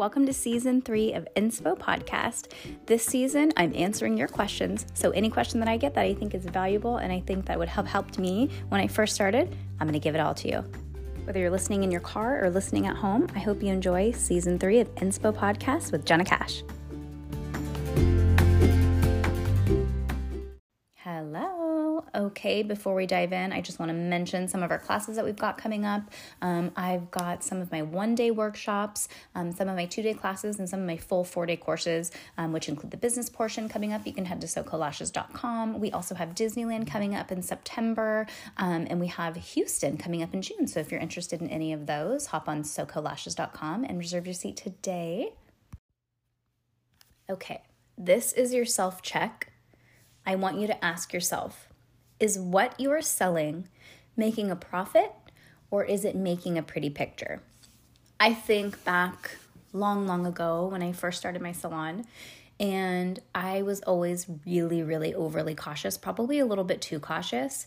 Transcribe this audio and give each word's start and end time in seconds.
Welcome 0.00 0.24
to 0.24 0.32
season 0.32 0.80
three 0.80 1.12
of 1.12 1.28
Inspo 1.36 1.78
Podcast. 1.78 2.52
This 2.86 3.04
season, 3.04 3.52
I'm 3.58 3.74
answering 3.76 4.16
your 4.16 4.28
questions. 4.28 4.86
So, 4.94 5.10
any 5.10 5.28
question 5.28 5.60
that 5.60 5.68
I 5.68 5.76
get 5.76 5.92
that 5.92 6.06
I 6.06 6.14
think 6.14 6.34
is 6.34 6.46
valuable 6.46 6.96
and 6.96 7.12
I 7.12 7.20
think 7.20 7.44
that 7.44 7.58
would 7.58 7.68
have 7.68 7.86
helped 7.86 8.18
me 8.18 8.48
when 8.70 8.80
I 8.80 8.86
first 8.86 9.14
started, 9.14 9.54
I'm 9.78 9.86
going 9.86 9.92
to 9.92 10.02
give 10.02 10.14
it 10.14 10.20
all 10.22 10.32
to 10.36 10.48
you. 10.48 10.64
Whether 11.24 11.40
you're 11.40 11.50
listening 11.50 11.84
in 11.84 11.90
your 11.90 12.00
car 12.00 12.42
or 12.42 12.48
listening 12.48 12.86
at 12.86 12.96
home, 12.96 13.26
I 13.34 13.40
hope 13.40 13.62
you 13.62 13.68
enjoy 13.68 14.12
season 14.12 14.58
three 14.58 14.80
of 14.80 14.88
Inspo 14.94 15.36
Podcast 15.36 15.92
with 15.92 16.06
Jenna 16.06 16.24
Cash. 16.24 16.62
Okay, 22.40 22.62
before 22.62 22.94
we 22.94 23.06
dive 23.06 23.34
in, 23.34 23.52
I 23.52 23.60
just 23.60 23.78
want 23.78 23.90
to 23.90 23.94
mention 23.94 24.48
some 24.48 24.62
of 24.62 24.70
our 24.70 24.78
classes 24.78 25.16
that 25.16 25.26
we've 25.26 25.36
got 25.36 25.58
coming 25.58 25.84
up. 25.84 26.10
Um, 26.40 26.72
I've 26.74 27.10
got 27.10 27.44
some 27.44 27.60
of 27.60 27.70
my 27.70 27.82
one 27.82 28.14
day 28.14 28.30
workshops, 28.30 29.08
um, 29.34 29.52
some 29.52 29.68
of 29.68 29.76
my 29.76 29.84
two 29.84 30.00
day 30.00 30.14
classes, 30.14 30.58
and 30.58 30.66
some 30.66 30.80
of 30.80 30.86
my 30.86 30.96
full 30.96 31.22
four 31.22 31.44
day 31.44 31.56
courses, 31.56 32.10
um, 32.38 32.54
which 32.54 32.70
include 32.70 32.92
the 32.92 32.96
business 32.96 33.28
portion 33.28 33.68
coming 33.68 33.92
up. 33.92 34.06
You 34.06 34.14
can 34.14 34.24
head 34.24 34.40
to 34.40 34.46
socolashes.com. 34.46 35.80
We 35.80 35.92
also 35.92 36.14
have 36.14 36.34
Disneyland 36.34 36.86
coming 36.86 37.14
up 37.14 37.30
in 37.30 37.42
September, 37.42 38.26
um, 38.56 38.86
and 38.88 39.00
we 39.00 39.08
have 39.08 39.36
Houston 39.36 39.98
coming 39.98 40.22
up 40.22 40.32
in 40.32 40.40
June. 40.40 40.66
So 40.66 40.80
if 40.80 40.90
you're 40.90 41.00
interested 41.00 41.42
in 41.42 41.50
any 41.50 41.74
of 41.74 41.84
those, 41.84 42.26
hop 42.26 42.48
on 42.48 42.62
socolashes.com 42.62 43.84
and 43.84 43.98
reserve 43.98 44.26
your 44.26 44.34
seat 44.34 44.56
today. 44.56 45.34
Okay, 47.28 47.60
this 47.98 48.32
is 48.32 48.54
your 48.54 48.64
self 48.64 49.02
check. 49.02 49.52
I 50.24 50.36
want 50.36 50.58
you 50.58 50.66
to 50.68 50.84
ask 50.84 51.12
yourself 51.12 51.69
is 52.20 52.38
what 52.38 52.78
you 52.78 52.92
are 52.92 53.02
selling 53.02 53.66
making 54.16 54.50
a 54.50 54.56
profit 54.56 55.12
or 55.70 55.84
is 55.84 56.04
it 56.04 56.14
making 56.14 56.58
a 56.58 56.62
pretty 56.62 56.90
picture? 56.90 57.42
I 58.20 58.34
think 58.34 58.84
back 58.84 59.38
long, 59.72 60.06
long 60.06 60.26
ago 60.26 60.66
when 60.66 60.82
I 60.82 60.92
first 60.92 61.18
started 61.18 61.40
my 61.40 61.52
salon, 61.52 62.04
and 62.58 63.18
I 63.34 63.62
was 63.62 63.80
always 63.80 64.26
really, 64.44 64.82
really 64.82 65.14
overly 65.14 65.54
cautious, 65.54 65.96
probably 65.96 66.38
a 66.38 66.44
little 66.44 66.64
bit 66.64 66.82
too 66.82 67.00
cautious. 67.00 67.66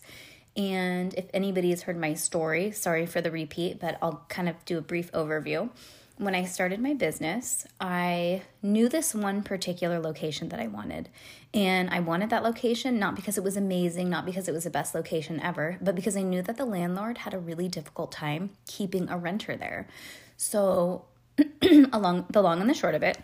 And 0.56 1.12
if 1.14 1.24
anybody 1.34 1.70
has 1.70 1.82
heard 1.82 1.98
my 1.98 2.14
story, 2.14 2.70
sorry 2.70 3.06
for 3.06 3.20
the 3.20 3.32
repeat, 3.32 3.80
but 3.80 3.98
I'll 4.00 4.24
kind 4.28 4.48
of 4.48 4.64
do 4.64 4.78
a 4.78 4.82
brief 4.82 5.10
overview 5.10 5.70
when 6.16 6.34
I 6.34 6.44
started 6.44 6.80
my 6.80 6.94
business, 6.94 7.66
I 7.80 8.42
knew 8.62 8.88
this 8.88 9.14
one 9.14 9.42
particular 9.42 9.98
location 9.98 10.48
that 10.50 10.60
I 10.60 10.68
wanted. 10.68 11.08
And 11.52 11.90
I 11.90 12.00
wanted 12.00 12.30
that 12.30 12.44
location 12.44 12.98
not 12.98 13.16
because 13.16 13.36
it 13.36 13.44
was 13.44 13.56
amazing, 13.56 14.10
not 14.10 14.24
because 14.24 14.48
it 14.48 14.52
was 14.52 14.64
the 14.64 14.70
best 14.70 14.94
location 14.94 15.40
ever, 15.40 15.76
but 15.80 15.94
because 15.96 16.16
I 16.16 16.22
knew 16.22 16.42
that 16.42 16.56
the 16.56 16.64
landlord 16.64 17.18
had 17.18 17.34
a 17.34 17.38
really 17.38 17.68
difficult 17.68 18.12
time 18.12 18.50
keeping 18.66 19.08
a 19.08 19.18
renter 19.18 19.56
there. 19.56 19.88
So, 20.36 21.06
along 21.92 22.26
the 22.30 22.42
long 22.42 22.60
and 22.60 22.70
the 22.70 22.74
short 22.74 22.94
of 22.94 23.02
it 23.02 23.18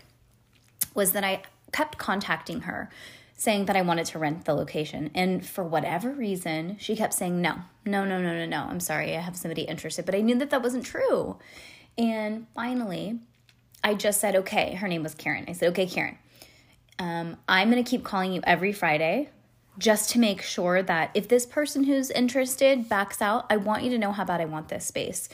was 0.94 1.12
that 1.12 1.22
I 1.22 1.42
kept 1.72 1.96
contacting 1.98 2.62
her 2.62 2.90
saying 3.40 3.64
that 3.64 3.76
I 3.76 3.80
wanted 3.80 4.04
to 4.06 4.18
rent 4.18 4.44
the 4.44 4.52
location. 4.52 5.10
And 5.14 5.46
for 5.46 5.64
whatever 5.64 6.10
reason, 6.10 6.76
she 6.78 6.94
kept 6.94 7.14
saying, 7.14 7.40
no, 7.40 7.54
no, 7.86 8.04
no, 8.04 8.20
no, 8.20 8.34
no, 8.34 8.44
no. 8.44 8.66
I'm 8.68 8.80
sorry, 8.80 9.16
I 9.16 9.20
have 9.20 9.34
somebody 9.34 9.62
interested. 9.62 10.04
But 10.04 10.14
I 10.14 10.20
knew 10.20 10.34
that 10.38 10.50
that 10.50 10.62
wasn't 10.62 10.84
true. 10.84 11.38
And 11.98 12.46
finally, 12.54 13.20
I 13.82 13.94
just 13.94 14.20
said, 14.20 14.36
okay, 14.36 14.74
her 14.74 14.88
name 14.88 15.02
was 15.02 15.14
Karen. 15.14 15.44
I 15.48 15.52
said, 15.52 15.70
okay, 15.70 15.86
Karen, 15.86 16.18
um, 16.98 17.36
I'm 17.48 17.70
going 17.70 17.82
to 17.82 17.88
keep 17.88 18.04
calling 18.04 18.32
you 18.32 18.40
every 18.44 18.72
Friday 18.72 19.30
just 19.78 20.10
to 20.10 20.18
make 20.18 20.42
sure 20.42 20.82
that 20.82 21.10
if 21.14 21.28
this 21.28 21.46
person 21.46 21.84
who's 21.84 22.10
interested 22.10 22.88
backs 22.88 23.22
out, 23.22 23.46
I 23.48 23.56
want 23.56 23.82
you 23.82 23.90
to 23.90 23.98
know 23.98 24.12
how 24.12 24.24
bad 24.24 24.40
I 24.40 24.44
want 24.44 24.68
this 24.68 24.86
space. 24.86 25.28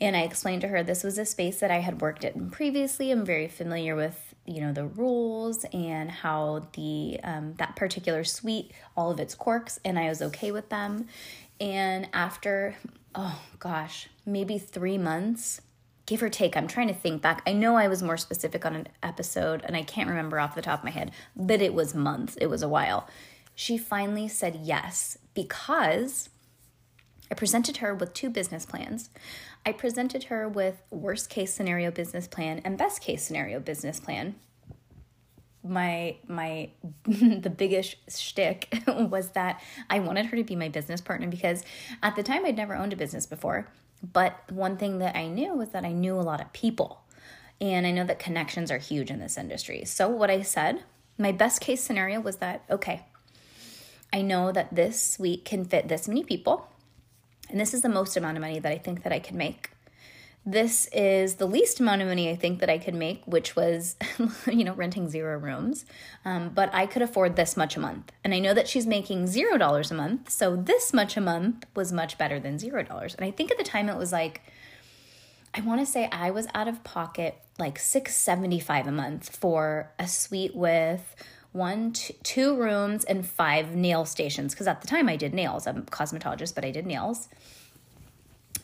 And 0.00 0.16
I 0.16 0.20
explained 0.20 0.60
to 0.62 0.68
her 0.68 0.82
this 0.82 1.02
was 1.02 1.18
a 1.18 1.24
space 1.24 1.60
that 1.60 1.70
I 1.70 1.78
had 1.78 2.00
worked 2.00 2.24
in 2.24 2.50
previously. 2.50 3.10
I'm 3.10 3.24
very 3.24 3.48
familiar 3.48 3.96
with 3.96 4.34
you 4.46 4.62
know 4.62 4.72
the 4.72 4.86
rules 4.86 5.64
and 5.74 6.10
how 6.10 6.68
the 6.72 7.20
um, 7.22 7.54
that 7.58 7.76
particular 7.76 8.24
suite, 8.24 8.72
all 8.96 9.10
of 9.10 9.20
its 9.20 9.34
quirks, 9.34 9.78
and 9.84 9.98
I 9.98 10.08
was 10.08 10.22
okay 10.22 10.50
with 10.50 10.68
them. 10.68 11.06
And 11.60 12.08
after 12.12 12.76
oh 13.14 13.40
gosh, 13.58 14.08
maybe 14.24 14.58
three 14.58 14.98
months, 14.98 15.60
give 16.08 16.22
or 16.22 16.30
take, 16.30 16.56
I'm 16.56 16.66
trying 16.66 16.88
to 16.88 16.94
think 16.94 17.20
back. 17.20 17.42
I 17.46 17.52
know 17.52 17.76
I 17.76 17.86
was 17.86 18.02
more 18.02 18.16
specific 18.16 18.64
on 18.64 18.74
an 18.74 18.88
episode 19.02 19.60
and 19.64 19.76
I 19.76 19.82
can't 19.82 20.08
remember 20.08 20.40
off 20.40 20.54
the 20.54 20.62
top 20.62 20.80
of 20.80 20.84
my 20.84 20.90
head, 20.90 21.12
but 21.36 21.60
it 21.60 21.74
was 21.74 21.94
months, 21.94 22.34
it 22.40 22.46
was 22.46 22.62
a 22.62 22.68
while. 22.68 23.06
She 23.54 23.76
finally 23.76 24.26
said 24.26 24.60
yes 24.62 25.18
because 25.34 26.30
I 27.30 27.34
presented 27.34 27.78
her 27.78 27.94
with 27.94 28.14
two 28.14 28.30
business 28.30 28.64
plans. 28.64 29.10
I 29.66 29.72
presented 29.72 30.24
her 30.24 30.48
with 30.48 30.80
worst 30.90 31.28
case 31.28 31.52
scenario 31.52 31.90
business 31.90 32.26
plan 32.26 32.62
and 32.64 32.78
best 32.78 33.02
case 33.02 33.22
scenario 33.22 33.60
business 33.60 34.00
plan. 34.00 34.36
My 35.62 36.16
my 36.26 36.70
the 37.04 37.52
biggest 37.54 37.96
shtick 38.08 38.82
was 38.86 39.32
that 39.32 39.60
I 39.90 39.98
wanted 39.98 40.26
her 40.26 40.38
to 40.38 40.44
be 40.44 40.56
my 40.56 40.70
business 40.70 41.02
partner 41.02 41.26
because 41.26 41.64
at 42.02 42.16
the 42.16 42.22
time 42.22 42.46
I'd 42.46 42.56
never 42.56 42.74
owned 42.74 42.94
a 42.94 42.96
business 42.96 43.26
before. 43.26 43.68
But 44.02 44.40
one 44.50 44.76
thing 44.76 44.98
that 44.98 45.16
I 45.16 45.26
knew 45.26 45.54
was 45.54 45.70
that 45.70 45.84
I 45.84 45.92
knew 45.92 46.14
a 46.14 46.22
lot 46.22 46.40
of 46.40 46.52
people. 46.52 47.02
And 47.60 47.86
I 47.86 47.90
know 47.90 48.04
that 48.04 48.18
connections 48.18 48.70
are 48.70 48.78
huge 48.78 49.10
in 49.10 49.18
this 49.18 49.36
industry. 49.36 49.84
So, 49.84 50.08
what 50.08 50.30
I 50.30 50.42
said, 50.42 50.84
my 51.18 51.32
best 51.32 51.60
case 51.60 51.82
scenario 51.82 52.20
was 52.20 52.36
that, 52.36 52.62
okay, 52.70 53.04
I 54.12 54.22
know 54.22 54.52
that 54.52 54.74
this 54.74 55.02
suite 55.02 55.44
can 55.44 55.64
fit 55.64 55.88
this 55.88 56.06
many 56.06 56.22
people. 56.22 56.68
And 57.50 57.58
this 57.58 57.74
is 57.74 57.82
the 57.82 57.88
most 57.88 58.16
amount 58.16 58.36
of 58.36 58.42
money 58.42 58.60
that 58.60 58.70
I 58.70 58.78
think 58.78 59.02
that 59.02 59.12
I 59.12 59.18
can 59.18 59.36
make 59.36 59.70
this 60.50 60.88
is 60.92 61.34
the 61.34 61.46
least 61.46 61.78
amount 61.78 62.00
of 62.00 62.08
money 62.08 62.30
I 62.30 62.36
think 62.36 62.60
that 62.60 62.70
I 62.70 62.78
could 62.78 62.94
make, 62.94 63.22
which 63.26 63.54
was, 63.54 63.96
you 64.46 64.64
know, 64.64 64.72
renting 64.72 65.08
zero 65.08 65.38
rooms. 65.38 65.84
Um, 66.24 66.50
but 66.54 66.70
I 66.72 66.86
could 66.86 67.02
afford 67.02 67.36
this 67.36 67.54
much 67.56 67.76
a 67.76 67.80
month. 67.80 68.12
And 68.24 68.32
I 68.32 68.38
know 68.38 68.54
that 68.54 68.66
she's 68.66 68.86
making 68.86 69.26
zero 69.26 69.58
dollars 69.58 69.90
a 69.90 69.94
month. 69.94 70.30
So 70.30 70.56
this 70.56 70.94
much 70.94 71.16
a 71.18 71.20
month 71.20 71.66
was 71.74 71.92
much 71.92 72.16
better 72.16 72.40
than 72.40 72.58
zero 72.58 72.82
dollars. 72.82 73.14
And 73.14 73.26
I 73.26 73.30
think 73.30 73.50
at 73.50 73.58
the 73.58 73.64
time 73.64 73.90
it 73.90 73.98
was 73.98 74.10
like, 74.10 74.40
I 75.52 75.60
want 75.60 75.80
to 75.80 75.86
say 75.86 76.08
I 76.10 76.30
was 76.30 76.46
out 76.54 76.68
of 76.68 76.82
pocket 76.82 77.38
like 77.58 77.78
675 77.78 78.86
a 78.86 78.92
month 78.92 79.36
for 79.36 79.90
a 79.98 80.08
suite 80.08 80.54
with 80.54 81.14
one, 81.52 81.92
two, 81.92 82.14
two 82.22 82.56
rooms 82.56 83.04
and 83.04 83.26
five 83.26 83.74
nail 83.74 84.06
stations. 84.06 84.54
Because 84.54 84.66
at 84.66 84.80
the 84.80 84.86
time 84.86 85.10
I 85.10 85.16
did 85.16 85.34
nails. 85.34 85.66
I'm 85.66 85.78
a 85.78 85.82
cosmetologist, 85.82 86.54
but 86.54 86.64
I 86.64 86.70
did 86.70 86.86
nails. 86.86 87.28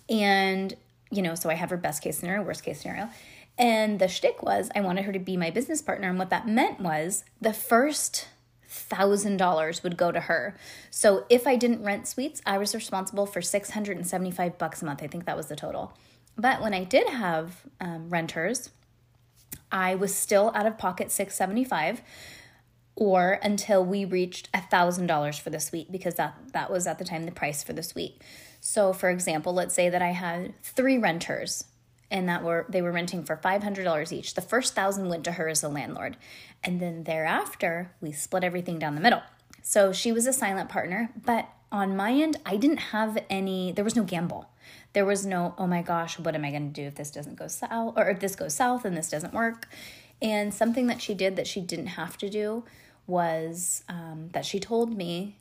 And 0.09 0.75
you 1.11 1.23
know, 1.23 1.35
so 1.35 1.51
I 1.51 1.55
have 1.55 1.71
her 1.71 1.77
best 1.77 2.03
case 2.03 2.19
scenario, 2.19 2.43
worst 2.43 2.65
case 2.65 2.81
scenario. 2.81 3.09
And 3.57 3.99
the 3.99 4.09
shtick 4.09 4.43
was 4.43 4.71
I 4.75 4.81
wanted 4.81 5.05
her 5.05 5.13
to 5.13 5.19
be 5.19 5.37
my 5.37 5.51
business 5.51 5.81
partner. 5.81 6.09
And 6.09 6.19
what 6.19 6.31
that 6.31 6.49
meant 6.49 6.81
was 6.81 7.25
the 7.41 7.53
first 7.53 8.29
thousand 8.69 9.37
dollars 9.37 9.83
would 9.83 9.97
go 9.97 10.11
to 10.11 10.21
her. 10.21 10.57
So 10.91 11.25
if 11.29 11.47
I 11.47 11.55
didn't 11.57 11.85
rent 11.85 12.09
suites, 12.09 12.43
I 12.45 12.59
was 12.59 12.75
responsible 12.75 13.27
for 13.27 13.41
675 13.41 14.59
bucks 14.59 14.83
a 14.83 14.85
month. 14.85 15.03
I 15.03 15.07
think 15.07 15.27
that 15.27 15.37
was 15.37 15.47
the 15.47 15.57
total. 15.57 15.97
But 16.37 16.61
when 16.61 16.75
I 16.75 16.83
did 16.83 17.09
have 17.09 17.63
um, 17.81 18.11
renters, 18.11 18.71
I 19.71 19.95
was 19.95 20.13
still 20.13 20.51
out 20.55 20.67
of 20.67 20.77
pocket 20.77 21.13
675 21.13 22.03
or 22.97 23.39
until 23.43 23.85
we 23.85 24.05
reached 24.05 24.49
a 24.55 24.61
thousand 24.61 25.07
dollars 25.07 25.39
for 25.39 25.51
the 25.51 25.61
suite 25.61 25.91
because 25.91 26.15
that 26.15 26.37
that 26.53 26.71
was 26.71 26.87
at 26.87 26.99
the 26.99 27.05
time 27.05 27.25
the 27.25 27.33
price 27.33 27.63
for 27.63 27.73
the 27.73 27.83
suite 27.83 28.21
so, 28.67 28.95
for 28.95 29.11
example, 29.11 29.53
let's 29.53 29.75
say 29.75 29.91
that 29.91 30.01
I 30.01 30.13
had 30.13 30.55
three 30.63 30.97
renters 30.97 31.65
and 32.11 32.27
that 32.31 32.43
were 32.43 32.65
they 32.71 32.81
were 32.81 32.93
renting 32.93 33.23
for 33.23 33.37
$500 33.37 34.11
each. 34.11 34.33
The 34.33 34.41
first 34.41 34.75
1000 34.75 35.07
went 35.07 35.25
to 35.25 35.33
her 35.33 35.49
as 35.49 35.63
a 35.63 35.69
landlord. 35.69 36.17
And 36.63 36.81
then 36.81 37.05
thereafter, 37.05 37.93
we 38.01 38.11
split 38.11 38.43
everything 38.43 38.79
down 38.79 38.95
the 38.95 39.03
middle. 39.03 39.21
So, 39.63 39.93
she 39.93 40.13
was 40.13 40.27
a 40.27 40.33
silent 40.33 40.71
partner, 40.71 41.11
but 41.27 41.47
on 41.71 41.95
my 41.95 42.13
end, 42.13 42.39
I 42.47 42.57
didn't 42.57 42.79
have 42.79 43.23
any 43.29 43.71
there 43.71 43.85
was 43.85 43.97
no 43.97 44.03
gamble. 44.03 44.49
There 44.95 45.05
was 45.05 45.27
no, 45.27 45.55
oh 45.59 45.67
my 45.67 45.83
gosh, 45.83 46.19
what 46.19 46.35
am 46.35 46.47
I 46.47 46.51
going 46.51 46.73
to 46.73 46.81
do 46.81 46.87
if 46.87 46.95
this 46.95 47.11
doesn't 47.11 47.37
go 47.37 47.49
south 47.49 47.93
or 47.99 48.09
if 48.09 48.21
this 48.21 48.35
goes 48.35 48.55
south 48.55 48.87
and 48.87 48.97
this 48.97 49.11
doesn't 49.11 49.35
work? 49.35 49.69
And 50.23 50.55
something 50.55 50.87
that 50.87 51.03
she 51.03 51.13
did 51.13 51.37
that 51.37 51.47
she 51.47 51.61
didn't 51.61 51.89
have 51.89 52.17
to 52.17 52.31
do 52.31 52.65
was 53.07 53.85
um, 53.91 54.31
that 54.33 54.47
she 54.47 54.59
told 54.59 54.97
me 54.97 55.37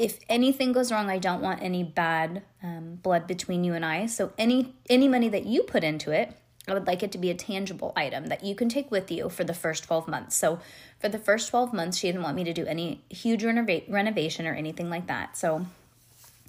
if 0.00 0.18
anything 0.30 0.72
goes 0.72 0.90
wrong, 0.90 1.10
I 1.10 1.18
don't 1.18 1.42
want 1.42 1.62
any 1.62 1.84
bad 1.84 2.40
um, 2.62 2.94
blood 3.02 3.26
between 3.26 3.64
you 3.64 3.74
and 3.74 3.84
I. 3.84 4.06
So 4.06 4.32
any 4.38 4.74
any 4.88 5.08
money 5.08 5.28
that 5.28 5.44
you 5.44 5.62
put 5.62 5.84
into 5.84 6.10
it, 6.10 6.34
I 6.66 6.72
would 6.72 6.86
like 6.86 7.02
it 7.02 7.12
to 7.12 7.18
be 7.18 7.28
a 7.28 7.34
tangible 7.34 7.92
item 7.94 8.28
that 8.28 8.42
you 8.42 8.54
can 8.54 8.70
take 8.70 8.90
with 8.90 9.10
you 9.10 9.28
for 9.28 9.44
the 9.44 9.52
first 9.52 9.84
12 9.84 10.08
months. 10.08 10.36
So 10.36 10.58
for 10.98 11.10
the 11.10 11.18
first 11.18 11.50
12 11.50 11.74
months, 11.74 11.98
she 11.98 12.08
didn't 12.08 12.22
want 12.22 12.34
me 12.34 12.44
to 12.44 12.54
do 12.54 12.64
any 12.64 13.02
huge 13.10 13.42
renova- 13.42 13.84
renovation 13.92 14.46
or 14.46 14.54
anything 14.54 14.88
like 14.88 15.06
that. 15.08 15.36
So 15.36 15.66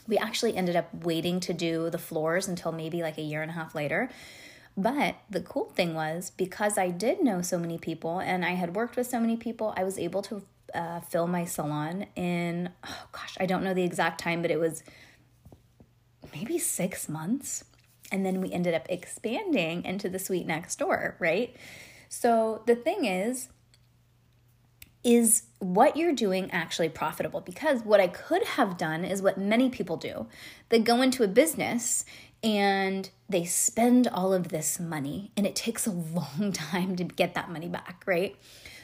we 0.07 0.17
actually 0.17 0.55
ended 0.55 0.77
up 0.77 0.87
waiting 1.03 1.41
to 1.41 1.53
do 1.53 1.89
the 1.89 1.97
floors 1.97 2.47
until 2.47 2.71
maybe 2.71 3.01
like 3.01 3.17
a 3.17 3.21
year 3.21 3.41
and 3.41 3.51
a 3.51 3.55
half 3.55 3.75
later. 3.75 4.09
But 4.77 5.15
the 5.29 5.41
cool 5.41 5.65
thing 5.65 5.93
was 5.93 6.31
because 6.37 6.77
I 6.77 6.89
did 6.89 7.21
know 7.21 7.41
so 7.41 7.59
many 7.59 7.77
people 7.77 8.19
and 8.19 8.45
I 8.45 8.51
had 8.51 8.75
worked 8.75 8.95
with 8.95 9.07
so 9.07 9.19
many 9.19 9.35
people, 9.35 9.73
I 9.75 9.83
was 9.83 9.99
able 9.99 10.21
to 10.23 10.41
uh, 10.73 11.01
fill 11.01 11.27
my 11.27 11.45
salon 11.45 12.05
in, 12.15 12.69
oh 12.85 13.07
gosh, 13.11 13.37
I 13.39 13.45
don't 13.45 13.63
know 13.63 13.73
the 13.73 13.83
exact 13.83 14.19
time, 14.19 14.41
but 14.41 14.51
it 14.51 14.59
was 14.59 14.83
maybe 16.33 16.57
six 16.57 17.09
months. 17.09 17.63
And 18.11 18.25
then 18.25 18.41
we 18.41 18.51
ended 18.51 18.73
up 18.73 18.85
expanding 18.89 19.85
into 19.85 20.09
the 20.09 20.19
suite 20.19 20.45
next 20.45 20.77
door, 20.77 21.15
right? 21.19 21.55
So 22.09 22.63
the 22.65 22.75
thing 22.75 23.05
is, 23.05 23.47
is 25.03 25.43
what 25.59 25.97
you're 25.97 26.13
doing 26.13 26.51
actually 26.51 26.89
profitable? 26.89 27.41
Because 27.41 27.83
what 27.83 27.99
I 27.99 28.07
could 28.07 28.43
have 28.43 28.77
done 28.77 29.03
is 29.03 29.21
what 29.21 29.37
many 29.37 29.69
people 29.69 29.97
do. 29.97 30.27
They 30.69 30.79
go 30.79 31.01
into 31.01 31.23
a 31.23 31.27
business 31.27 32.05
and 32.43 33.09
they 33.29 33.45
spend 33.45 34.07
all 34.07 34.33
of 34.33 34.49
this 34.49 34.79
money, 34.79 35.31
and 35.37 35.45
it 35.45 35.55
takes 35.55 35.85
a 35.85 35.91
long 36.39 36.51
time 36.51 36.95
to 36.95 37.03
get 37.03 37.33
that 37.35 37.49
money 37.49 37.67
back, 37.67 38.03
right? 38.05 38.35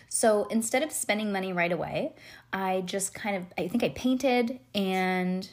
So 0.10 0.46
instead 0.46 0.84
of 0.84 0.92
spending 0.92 1.32
money 1.32 1.54
right 1.54 1.72
away, 1.72 2.14
I 2.54 2.82
just 2.86 3.14
kind 3.14 3.36
of, 3.36 3.44
I 3.58 3.68
think 3.68 3.84
I 3.84 3.90
painted 3.90 4.60
and 4.74 5.48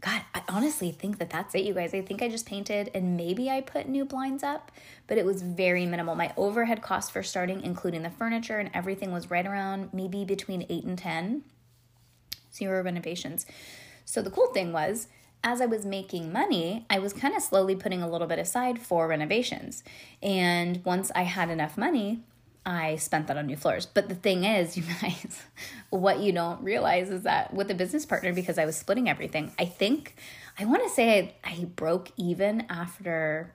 God, 0.00 0.22
I 0.34 0.42
honestly 0.48 0.92
think 0.92 1.18
that 1.18 1.28
that's 1.28 1.54
it, 1.54 1.64
you 1.64 1.74
guys. 1.74 1.92
I 1.92 2.00
think 2.00 2.22
I 2.22 2.28
just 2.28 2.46
painted 2.46 2.90
and 2.94 3.18
maybe 3.18 3.50
I 3.50 3.60
put 3.60 3.86
new 3.86 4.06
blinds 4.06 4.42
up, 4.42 4.72
but 5.06 5.18
it 5.18 5.26
was 5.26 5.42
very 5.42 5.84
minimal. 5.84 6.14
My 6.14 6.32
overhead 6.38 6.80
cost 6.80 7.12
for 7.12 7.22
starting, 7.22 7.60
including 7.62 8.02
the 8.02 8.10
furniture 8.10 8.58
and 8.58 8.70
everything, 8.72 9.12
was 9.12 9.30
right 9.30 9.46
around 9.46 9.90
maybe 9.92 10.24
between 10.24 10.64
eight 10.70 10.84
and 10.84 10.96
10. 10.96 11.42
Zero 12.54 12.82
renovations. 12.82 13.44
So 14.06 14.22
the 14.22 14.30
cool 14.30 14.52
thing 14.52 14.72
was, 14.72 15.08
as 15.44 15.60
I 15.60 15.66
was 15.66 15.84
making 15.84 16.32
money, 16.32 16.84
I 16.88 16.98
was 16.98 17.12
kind 17.12 17.34
of 17.34 17.42
slowly 17.42 17.76
putting 17.76 18.02
a 18.02 18.10
little 18.10 18.26
bit 18.26 18.38
aside 18.38 18.78
for 18.78 19.06
renovations. 19.06 19.84
And 20.22 20.84
once 20.84 21.10
I 21.14 21.22
had 21.22 21.50
enough 21.50 21.78
money, 21.78 22.20
I 22.64 22.96
spent 22.96 23.26
that 23.28 23.36
on 23.36 23.46
new 23.46 23.56
floors. 23.56 23.86
But 23.86 24.08
the 24.08 24.14
thing 24.14 24.44
is, 24.44 24.76
you 24.76 24.84
guys, 25.00 25.42
what 25.90 26.20
you 26.20 26.32
don't 26.32 26.62
realize 26.62 27.10
is 27.10 27.22
that 27.22 27.52
with 27.54 27.70
a 27.70 27.74
business 27.74 28.06
partner, 28.06 28.32
because 28.32 28.58
I 28.58 28.66
was 28.66 28.76
splitting 28.76 29.08
everything, 29.08 29.52
I 29.58 29.64
think, 29.64 30.16
I 30.58 30.64
want 30.64 30.82
to 30.82 30.90
say 30.90 31.34
I, 31.44 31.50
I 31.50 31.64
broke 31.64 32.10
even 32.16 32.66
after, 32.68 33.54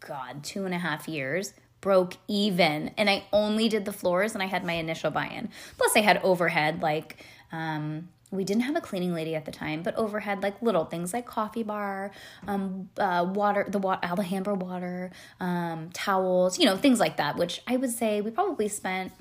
God, 0.00 0.44
two 0.44 0.64
and 0.64 0.74
a 0.74 0.78
half 0.78 1.08
years. 1.08 1.54
Broke 1.80 2.14
even. 2.28 2.92
And 2.96 3.10
I 3.10 3.24
only 3.32 3.68
did 3.68 3.84
the 3.84 3.92
floors 3.92 4.32
and 4.32 4.42
I 4.42 4.46
had 4.46 4.64
my 4.64 4.72
initial 4.72 5.10
buy 5.10 5.26
in. 5.26 5.50
Plus, 5.76 5.94
I 5.96 6.00
had 6.00 6.18
overhead 6.22 6.80
like, 6.80 7.22
um, 7.52 8.08
we 8.34 8.44
didn't 8.44 8.62
have 8.62 8.76
a 8.76 8.80
cleaning 8.80 9.14
lady 9.14 9.34
at 9.34 9.44
the 9.44 9.50
time, 9.52 9.82
but 9.82 9.94
overhead 9.96 10.42
like 10.42 10.60
little 10.60 10.84
things 10.84 11.12
like 11.12 11.26
coffee 11.26 11.62
bar, 11.62 12.10
um, 12.46 12.88
uh, 12.98 13.26
water, 13.32 13.64
the 13.68 13.78
wa- 13.78 13.98
Alhambra 14.02 14.54
water, 14.54 15.10
um, 15.40 15.90
towels, 15.92 16.58
you 16.58 16.66
know, 16.66 16.76
things 16.76 17.00
like 17.00 17.16
that. 17.16 17.36
Which 17.36 17.62
I 17.66 17.76
would 17.76 17.90
say 17.90 18.20
we 18.20 18.30
probably 18.30 18.68
spent. 18.68 19.12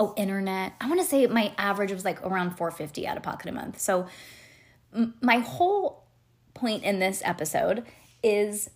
Oh, 0.00 0.14
internet. 0.16 0.74
I 0.80 0.86
want 0.86 1.00
to 1.00 1.06
say 1.06 1.26
my 1.26 1.52
average 1.58 1.90
was 1.90 2.04
like 2.04 2.24
around 2.24 2.50
450 2.56 3.04
out 3.08 3.16
of 3.16 3.24
pocket 3.24 3.48
a 3.48 3.52
month. 3.52 3.80
So 3.80 4.06
m- 4.94 5.14
my 5.20 5.38
whole 5.38 6.04
point 6.54 6.84
in 6.84 7.00
this 7.00 7.20
episode 7.24 7.84
is 8.22 8.70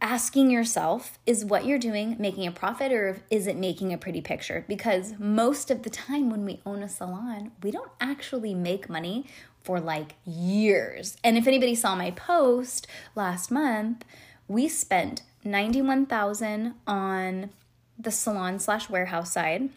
asking 0.00 0.50
yourself 0.50 1.18
is 1.26 1.44
what 1.44 1.64
you're 1.64 1.78
doing 1.78 2.16
making 2.18 2.46
a 2.46 2.52
profit 2.52 2.92
or 2.92 3.22
is 3.30 3.46
it 3.46 3.56
making 3.56 3.92
a 3.92 3.98
pretty 3.98 4.20
picture? 4.20 4.64
Because 4.68 5.14
most 5.18 5.70
of 5.70 5.82
the 5.82 5.90
time 5.90 6.30
when 6.30 6.44
we 6.44 6.60
own 6.66 6.82
a 6.82 6.88
salon, 6.88 7.52
we 7.62 7.70
don't 7.70 7.90
actually 8.00 8.54
make 8.54 8.88
money 8.88 9.26
for 9.62 9.80
like 9.80 10.14
years. 10.24 11.16
And 11.22 11.36
if 11.36 11.46
anybody 11.46 11.74
saw 11.74 11.94
my 11.94 12.10
post 12.10 12.86
last 13.14 13.50
month, 13.50 14.04
we 14.48 14.68
spent 14.68 15.22
91,000 15.44 16.74
on 16.86 17.50
the 17.98 18.10
salon 18.10 18.58
slash 18.58 18.88
warehouse 18.88 19.32
side. 19.32 19.70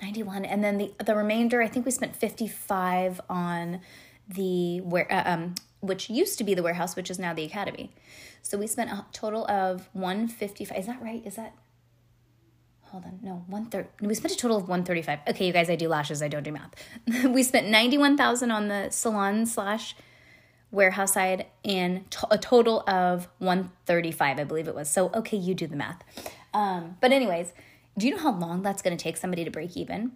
91 0.00 0.44
and 0.44 0.64
then 0.64 0.78
the 0.78 0.92
the 1.04 1.14
remainder 1.14 1.62
I 1.62 1.68
think 1.68 1.86
we 1.86 1.92
spent 1.92 2.16
55 2.16 3.20
on 3.30 3.80
the 4.28 4.80
where 4.80 5.10
uh, 5.12 5.22
um 5.24 5.54
which 5.78 6.10
used 6.10 6.38
to 6.38 6.44
be 6.44 6.54
the 6.54 6.62
warehouse 6.62 6.96
which 6.96 7.08
is 7.08 7.20
now 7.20 7.32
the 7.32 7.44
academy. 7.44 7.92
So 8.42 8.58
we 8.58 8.66
spent 8.66 8.90
a 8.90 9.06
total 9.12 9.46
of 9.46 9.88
155. 9.92 10.76
Is 10.76 10.86
that 10.86 11.00
right? 11.00 11.22
Is 11.24 11.36
that 11.36 11.54
hold 12.92 13.06
on 13.06 13.18
no 13.22 13.42
130 13.46 14.06
we 14.06 14.14
spent 14.14 14.34
a 14.34 14.36
total 14.36 14.58
of 14.58 14.64
135 14.64 15.20
okay 15.26 15.46
you 15.46 15.52
guys 15.52 15.70
i 15.70 15.74
do 15.74 15.88
lashes 15.88 16.22
i 16.22 16.28
don't 16.28 16.42
do 16.42 16.52
math. 16.52 16.74
We 17.32 17.42
spent 17.42 17.68
91000 17.68 18.50
on 18.50 18.68
the 18.68 18.90
salon 18.90 19.46
slash 19.46 19.96
warehouse 20.70 21.14
side 21.14 21.46
and 21.64 22.10
to- 22.10 22.28
a 22.30 22.36
total 22.36 22.84
of 22.86 23.28
135 23.38 24.38
i 24.38 24.44
believe 24.44 24.68
it 24.68 24.74
was. 24.74 24.90
So 24.90 25.10
okay 25.14 25.38
you 25.38 25.54
do 25.54 25.66
the 25.66 25.76
math. 25.76 26.02
Um, 26.52 26.98
but 27.00 27.12
anyways 27.12 27.54
do 27.96 28.06
you 28.06 28.14
know 28.14 28.22
how 28.22 28.32
long 28.32 28.62
that's 28.62 28.82
going 28.82 28.96
to 28.96 29.02
take 29.02 29.16
somebody 29.16 29.44
to 29.44 29.50
break 29.50 29.74
even? 29.76 30.12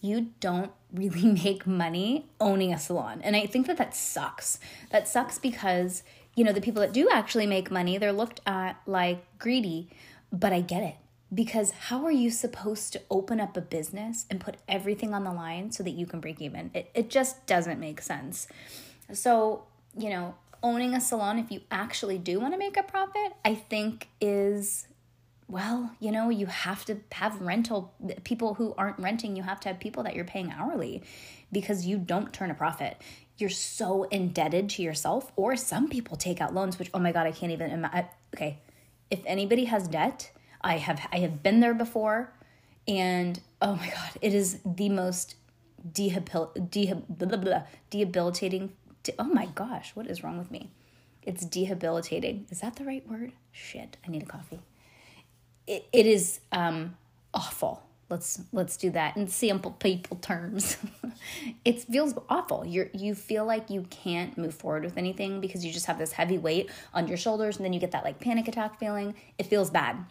You 0.00 0.30
don't 0.38 0.70
really 0.92 1.24
make 1.44 1.66
money 1.66 2.30
owning 2.40 2.72
a 2.72 2.78
salon 2.78 3.20
and 3.22 3.34
i 3.34 3.46
think 3.46 3.66
that 3.66 3.78
that 3.78 3.96
sucks. 3.96 4.60
That 4.90 5.08
sucks 5.08 5.40
because 5.40 6.04
you 6.34 6.44
know, 6.44 6.52
the 6.52 6.60
people 6.60 6.80
that 6.82 6.92
do 6.92 7.08
actually 7.10 7.46
make 7.46 7.70
money, 7.70 7.98
they're 7.98 8.12
looked 8.12 8.40
at 8.46 8.80
like 8.86 9.24
greedy. 9.38 9.90
But 10.32 10.52
I 10.52 10.60
get 10.60 10.82
it 10.82 10.96
because 11.32 11.72
how 11.72 12.04
are 12.04 12.12
you 12.12 12.30
supposed 12.30 12.92
to 12.94 13.02
open 13.10 13.40
up 13.40 13.56
a 13.56 13.60
business 13.60 14.26
and 14.30 14.40
put 14.40 14.56
everything 14.68 15.12
on 15.14 15.24
the 15.24 15.32
line 15.32 15.72
so 15.72 15.82
that 15.82 15.90
you 15.90 16.06
can 16.06 16.20
break 16.20 16.40
even? 16.40 16.70
It, 16.74 16.90
it 16.94 17.10
just 17.10 17.46
doesn't 17.46 17.78
make 17.78 18.00
sense. 18.00 18.48
So, 19.12 19.64
you 19.96 20.08
know, 20.10 20.34
owning 20.62 20.94
a 20.94 21.00
salon, 21.00 21.38
if 21.38 21.50
you 21.50 21.60
actually 21.70 22.18
do 22.18 22.40
want 22.40 22.54
to 22.54 22.58
make 22.58 22.76
a 22.76 22.82
profit, 22.82 23.32
I 23.44 23.54
think 23.54 24.08
is 24.20 24.86
well, 25.48 25.94
you 26.00 26.10
know, 26.10 26.30
you 26.30 26.46
have 26.46 26.82
to 26.86 26.96
have 27.12 27.38
rental 27.42 27.92
people 28.24 28.54
who 28.54 28.74
aren't 28.78 28.98
renting, 28.98 29.36
you 29.36 29.42
have 29.42 29.60
to 29.60 29.68
have 29.68 29.78
people 29.78 30.02
that 30.04 30.16
you're 30.16 30.24
paying 30.24 30.50
hourly 30.50 31.02
because 31.50 31.84
you 31.84 31.98
don't 31.98 32.32
turn 32.32 32.50
a 32.50 32.54
profit 32.54 32.96
you're 33.42 33.50
so 33.50 34.04
indebted 34.04 34.70
to 34.70 34.82
yourself 34.82 35.32
or 35.36 35.56
some 35.56 35.88
people 35.88 36.16
take 36.16 36.40
out 36.40 36.54
loans 36.54 36.78
which 36.78 36.88
oh 36.94 36.98
my 36.98 37.12
god 37.12 37.26
i 37.26 37.32
can't 37.32 37.52
even 37.52 37.70
imagine 37.70 38.06
okay. 38.34 38.58
If 39.10 39.20
anybody 39.26 39.64
has 39.66 39.88
debt 39.88 40.30
i 40.62 40.78
have 40.78 41.06
i 41.12 41.18
have 41.18 41.42
been 41.42 41.60
there 41.60 41.74
before 41.74 42.32
and 42.88 43.38
oh 43.60 43.74
my 43.76 43.90
god 43.90 44.12
it 44.22 44.32
is 44.32 44.60
the 44.64 44.88
most 44.88 45.34
dehabil- 45.92 46.54
dehab- 46.70 47.04
blah, 47.08 47.36
blah, 47.36 47.62
debilitating 47.90 48.72
de- 49.02 49.12
oh 49.18 49.24
my 49.24 49.46
gosh 49.46 49.90
what 49.94 50.06
is 50.06 50.22
wrong 50.22 50.38
with 50.38 50.50
me? 50.50 50.70
It's 51.24 51.44
debilitating. 51.44 52.46
Is 52.50 52.60
that 52.62 52.76
the 52.76 52.84
right 52.84 53.06
word? 53.08 53.32
Shit 53.52 53.96
i 54.06 54.10
need 54.10 54.22
a 54.22 54.26
coffee. 54.26 54.60
It, 55.66 55.84
it 55.92 56.06
is 56.06 56.40
um 56.52 56.96
awful 57.34 57.82
let's 58.12 58.42
let's 58.52 58.76
do 58.76 58.90
that 58.90 59.16
in 59.16 59.26
simple 59.26 59.72
people 59.72 60.18
terms. 60.18 60.76
It 61.64 61.82
feels 61.82 62.14
awful. 62.28 62.64
You're 62.66 62.88
you 62.92 63.14
feel 63.14 63.44
like 63.44 63.70
you 63.70 63.82
can't 63.90 64.36
move 64.36 64.54
forward 64.54 64.82
with 64.82 64.98
anything 64.98 65.40
because 65.40 65.64
you 65.64 65.72
just 65.72 65.86
have 65.86 65.96
this 65.96 66.12
heavy 66.12 66.36
weight 66.36 66.68
on 66.92 67.06
your 67.06 67.16
shoulders 67.16 67.56
and 67.56 67.64
then 67.64 67.72
you 67.72 67.78
get 67.78 67.92
that 67.92 68.02
like 68.04 68.18
panic 68.18 68.48
attack 68.48 68.78
feeling. 68.80 69.14
It 69.38 69.46
feels 69.46 69.70
bad. 69.70 70.04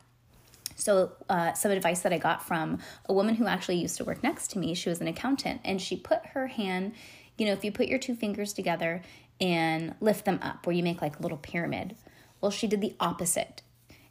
So 0.75 1.12
uh, 1.29 1.53
some 1.53 1.72
advice 1.72 2.01
that 2.01 2.13
i 2.13 2.17
got 2.17 2.41
from 2.43 2.79
a 3.08 3.13
woman 3.13 3.36
who 3.36 3.46
actually 3.46 3.75
used 3.75 3.98
to 3.98 4.05
work 4.05 4.24
next 4.24 4.51
to 4.51 4.58
me 4.58 4.74
she 4.74 4.89
was 4.89 5.01
an 5.01 5.08
accountant 5.08 5.62
and 5.63 5.81
she 5.81 5.96
put 5.96 6.25
her 6.27 6.48
hand 6.48 6.93
you 7.38 7.46
know 7.46 7.53
if 7.53 7.63
you 7.63 7.72
put 7.72 7.88
your 7.88 8.00
two 8.00 8.15
fingers 8.15 8.53
together 8.53 9.01
and 9.39 9.93
lift 10.00 10.25
them 10.25 10.39
up 10.41 10.65
where 10.65 10.75
you 10.75 10.81
make 10.81 11.01
like 11.01 11.20
a 11.20 11.22
little 11.22 11.38
pyramid 11.38 11.96
well 12.39 12.51
she 12.51 12.67
did 12.67 12.81
the 12.81 12.96
opposite 13.00 13.62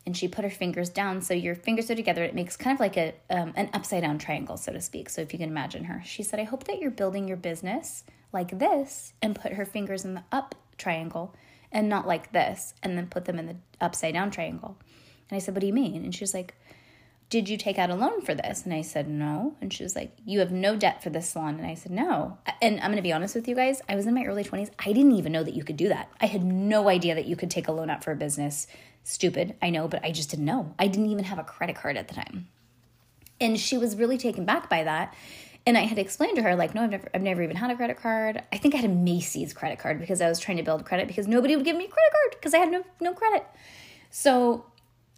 and 0.07 0.17
she 0.17 0.29
put 0.29 0.45
her 0.45 0.51
fingers 0.51 0.89
down 0.89 1.21
so 1.21 1.35
your 1.35 1.55
fingers 1.55 1.91
are 1.91 1.95
together 1.95 2.25
it 2.25 2.35
makes 2.35 2.57
kind 2.57 2.75
of 2.75 2.81
like 2.81 2.97
a 2.97 3.15
um, 3.31 3.53
an 3.57 3.69
upside 3.73 4.03
down 4.03 4.19
triangle 4.19 4.57
so 4.57 4.73
to 4.73 4.81
speak 4.81 5.09
so 5.09 5.21
if 5.21 5.33
you 5.33 5.39
can 5.39 5.49
imagine 5.49 5.85
her 5.85 6.03
she 6.05 6.23
said 6.23 6.41
i 6.41 6.45
hope 6.45 6.65
that 6.65 6.79
you're 6.79 6.91
building 6.91 7.29
your 7.29 7.37
business 7.37 8.05
like 8.33 8.59
this 8.59 9.13
and 9.23 9.37
put 9.37 9.53
her 9.53 9.65
fingers 9.65 10.05
in 10.05 10.15
the 10.15 10.25
up 10.33 10.55
triangle 10.79 11.35
and 11.73 11.89
not 11.89 12.07
like 12.07 12.33
this 12.33 12.75
and 12.83 12.97
then 12.97 13.07
put 13.07 13.25
them 13.27 13.39
in 13.39 13.47
the 13.47 13.57
upside 13.81 14.15
down 14.15 14.31
triangle 14.31 14.77
and 15.29 15.37
i 15.37 15.39
said 15.39 15.55
what 15.55 15.61
do 15.61 15.67
you 15.67 15.73
mean 15.73 16.05
and 16.05 16.15
she 16.15 16.23
was 16.23 16.35
like 16.35 16.55
did 17.31 17.49
you 17.49 17.57
take 17.57 17.79
out 17.79 17.91
a 17.91 17.95
loan 17.95 18.21
for 18.23 18.35
this? 18.35 18.65
And 18.65 18.75
I 18.75 18.83
said, 18.83 19.09
no. 19.09 19.55
And 19.61 19.73
she 19.73 19.85
was 19.85 19.95
like, 19.95 20.13
you 20.27 20.41
have 20.41 20.51
no 20.51 20.75
debt 20.75 21.01
for 21.01 21.11
this 21.11 21.31
salon. 21.31 21.59
And 21.59 21.67
I 21.67 21.75
said, 21.75 21.93
no. 21.93 22.39
And 22.61 22.81
I'm 22.81 22.87
going 22.87 22.97
to 22.97 23.03
be 23.03 23.13
honest 23.13 23.37
with 23.37 23.47
you 23.47 23.55
guys. 23.55 23.81
I 23.89 23.95
was 23.95 24.07
in 24.07 24.15
my 24.15 24.25
early 24.25 24.43
20s. 24.43 24.71
I 24.81 24.93
didn't 24.93 25.13
even 25.13 25.31
know 25.31 25.45
that 25.45 25.55
you 25.55 25.63
could 25.63 25.77
do 25.77 25.89
that. 25.89 26.11
I 26.21 26.27
had 26.27 26.43
no 26.43 26.89
idea 26.89 27.15
that 27.15 27.27
you 27.27 27.37
could 27.37 27.51
take 27.51 27.69
a 27.69 27.73
loan 27.73 27.89
out 27.89 28.03
for 28.03 28.11
a 28.11 28.17
business 28.17 28.67
Stupid, 29.05 29.57
I 29.63 29.71
know, 29.71 29.89
but 29.89 30.05
I 30.05 30.13
just 30.13 30.31
didn't 30.31 30.45
know. 30.45 30.75
I 30.79 30.87
didn't 30.87 31.11
even 31.11 31.25
have 31.25 31.39
a 31.39 31.45
credit 31.45 31.77
card 31.77 31.97
at 31.97 32.09
the 32.09 32.15
time. 32.15 32.49
And 33.41 33.59
she 33.59 33.79
was 33.79 33.97
really 33.97 34.19
taken 34.19 34.45
back 34.45 34.69
by 34.69 34.85
that. 34.85 35.15
And 35.67 35.77
I 35.77 35.83
had 35.83 35.99
explained 35.99 36.37
to 36.37 36.43
her, 36.43 36.57
like, 36.57 36.75
no, 36.75 36.83
I've 36.83 36.91
never, 36.91 37.09
I've 37.15 37.23
never 37.23 37.43
even 37.43 37.57
had 37.57 37.71
a 37.71 37.77
credit 37.77 37.99
card. 37.99 38.43
I 38.53 38.57
think 38.57 38.75
I 38.75 38.79
had 38.79 38.91
a 38.91 38.95
Macy's 38.95 39.53
credit 39.53 39.79
card 39.79 40.01
because 40.01 40.21
I 40.21 40.29
was 40.29 40.39
trying 40.39 40.57
to 40.57 40.63
build 40.63 40.85
credit 40.85 41.07
because 41.07 41.29
nobody 41.29 41.55
would 41.57 41.65
give 41.65 41.77
me 41.77 41.85
a 41.85 41.89
credit 41.89 42.13
card 42.13 42.37
because 42.41 42.55
I 42.55 42.59
had 42.59 42.71
no 42.71 42.85
no 43.01 43.13
credit. 43.13 43.47
So 44.11 44.65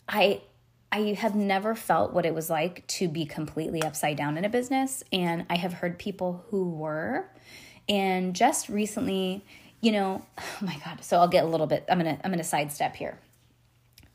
I 0.09 0.43
I 0.91 1.15
have 1.15 1.35
never 1.35 1.75
felt 1.75 2.13
what 2.13 2.27
it 2.27 2.35
was 2.35 2.51
like 2.51 2.87
to 2.89 3.09
be 3.09 3.25
completely 3.25 3.83
upside 3.83 4.17
down 4.17 4.37
in 4.37 4.45
a 4.45 4.49
business. 4.49 5.03
And 5.13 5.47
I 5.49 5.57
have 5.57 5.75
heard 5.75 5.99
people 5.99 6.45
who 6.49 6.69
were. 6.71 7.31
And 7.89 8.35
just 8.35 8.69
recently, 8.69 9.45
you 9.81 9.93
know, 9.93 10.25
oh 10.39 10.59
my 10.61 10.77
God. 10.85 11.03
So 11.05 11.19
I'll 11.19 11.29
get 11.29 11.45
a 11.45 11.49
little 11.49 11.67
bit, 11.67 11.85
I'm 11.89 11.99
gonna, 11.99 12.19
I'm 12.25 12.31
gonna 12.31 12.45
sidestep 12.45 12.97
here 12.97 13.19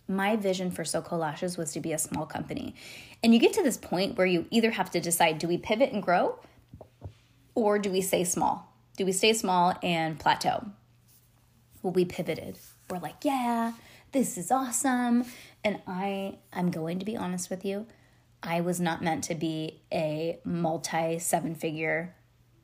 my 0.07 0.35
vision 0.35 0.71
for 0.71 0.83
SoCo 0.83 1.17
Lashes 1.17 1.57
was 1.57 1.73
to 1.73 1.79
be 1.79 1.93
a 1.93 1.97
small 1.97 2.25
company. 2.25 2.75
And 3.23 3.33
you 3.33 3.39
get 3.39 3.53
to 3.53 3.63
this 3.63 3.77
point 3.77 4.17
where 4.17 4.27
you 4.27 4.45
either 4.51 4.71
have 4.71 4.91
to 4.91 4.99
decide 4.99 5.39
do 5.39 5.47
we 5.47 5.57
pivot 5.57 5.91
and 5.91 6.01
grow 6.01 6.39
or 7.55 7.79
do 7.79 7.91
we 7.91 8.01
stay 8.01 8.23
small? 8.23 8.73
Do 8.95 9.05
we 9.05 9.11
stay 9.11 9.33
small 9.33 9.75
and 9.83 10.19
plateau? 10.19 10.65
Well, 11.81 11.93
we 11.93 12.05
pivoted. 12.05 12.57
We're 12.89 12.99
like, 12.99 13.23
yeah, 13.23 13.73
this 14.11 14.37
is 14.37 14.51
awesome. 14.51 15.25
And 15.63 15.81
I 15.87 16.37
I'm 16.53 16.71
going 16.71 16.99
to 16.99 17.05
be 17.05 17.17
honest 17.17 17.49
with 17.49 17.65
you. 17.65 17.85
I 18.41 18.61
was 18.61 18.79
not 18.79 19.03
meant 19.03 19.23
to 19.25 19.35
be 19.35 19.81
a 19.91 20.39
multi 20.43 21.19
seven 21.19 21.55
figure 21.55 22.15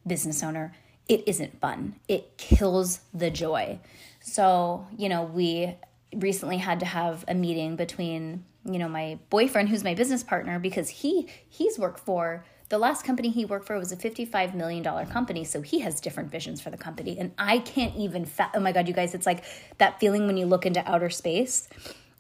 business 0.06 0.44
owner. 0.44 0.74
It 1.10 1.24
isn't 1.28 1.60
fun. 1.60 1.96
It 2.08 2.38
kills 2.38 3.02
the 3.14 3.30
joy. 3.30 3.80
So, 4.22 4.88
you 4.98 5.10
know, 5.10 5.24
we 5.24 5.76
recently 6.16 6.58
had 6.58 6.80
to 6.82 6.86
have 6.86 7.26
a 7.28 7.34
meeting 7.34 7.76
between, 7.76 8.46
you 8.66 8.80
know, 8.80 8.88
my 8.88 9.20
boyfriend 9.30 9.70
who's 9.70 9.84
my 9.84 9.94
business 9.94 10.24
partner 10.24 10.60
because 10.60 10.90
he 10.90 11.28
he's 11.48 11.78
worked 11.80 12.00
for 12.00 12.44
the 12.74 12.80
last 12.80 13.06
company 13.06 13.30
he 13.30 13.46
worked 13.46 13.68
for 13.68 13.78
was 13.78 13.92
a 13.92 13.96
$55 13.96 14.56
million 14.56 14.84
company, 15.06 15.44
so 15.44 15.62
he 15.62 15.82
has 15.82 16.02
different 16.02 16.32
visions 16.32 16.60
for 16.60 16.72
the 16.72 16.78
company. 16.78 17.20
And 17.20 17.32
I 17.38 17.60
can't 17.60 17.96
even, 17.96 18.26
fa- 18.26 18.50
oh 18.56 18.60
my 18.60 18.72
God, 18.72 18.88
you 18.88 18.96
guys, 18.96 19.14
it's 19.14 19.28
like 19.28 19.44
that 19.78 20.00
feeling 20.00 20.26
when 20.26 20.38
you 20.38 20.48
look 20.48 20.66
into 20.66 20.84
outer 20.90 21.12
space 21.12 21.68